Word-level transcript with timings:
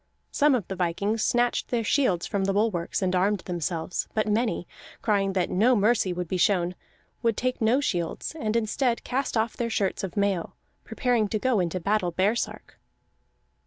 Some 0.31 0.55
of 0.55 0.67
the 0.67 0.75
vikings 0.75 1.23
snatched 1.23 1.67
their 1.67 1.83
shields 1.83 2.25
from 2.25 2.45
the 2.45 2.53
bulwarks 2.53 3.03
and 3.03 3.15
armed 3.15 3.41
themselves; 3.41 4.07
but 4.15 4.27
many, 4.27 4.67
crying 5.03 5.33
that 5.33 5.51
no 5.51 5.75
mercy 5.75 6.11
would 6.11 6.27
be 6.27 6.37
shown, 6.37 6.73
would 7.21 7.37
take 7.37 7.61
no 7.61 7.79
shields, 7.79 8.33
and 8.39 8.55
instead 8.55 9.03
cast 9.03 9.37
off 9.37 9.55
their 9.55 9.69
shirts 9.69 10.03
of 10.03 10.17
mail, 10.17 10.55
preparing 10.83 11.27
to 11.27 11.37
go 11.37 11.59
into 11.59 11.79
battle 11.79 12.11
baresark. 12.11 12.79